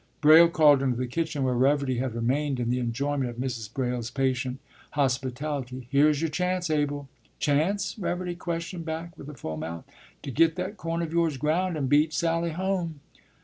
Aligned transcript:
Braile 0.19 0.49
called 0.49 0.81
into 0.81 0.97
the 0.97 1.05
kitchen 1.05 1.43
where 1.43 1.53
Reverdy 1.53 1.99
had 1.99 2.15
remained 2.15 2.59
in 2.59 2.71
the 2.71 2.79
enjoyment 2.79 3.29
of 3.29 3.35
Mrs. 3.35 3.71
Braile's 3.71 4.09
patient 4.09 4.57
hospitality, 4.93 5.87
“Here's 5.91 6.21
your 6.23 6.29
chance, 6.31 6.71
Abel!” 6.71 7.07
“Chance?” 7.37 7.99
Reverdy 7.99 8.33
questioned 8.33 8.83
back 8.83 9.15
with 9.15 9.29
a 9.29 9.35
full 9.35 9.57
mouth. 9.57 9.85
“To 10.23 10.31
get 10.31 10.55
that 10.55 10.75
corn 10.77 11.03
of 11.03 11.13
yours 11.13 11.37
ground, 11.37 11.77
and 11.77 11.87
beat 11.87 12.13
Sally 12.13 12.49
home. 12.49 13.01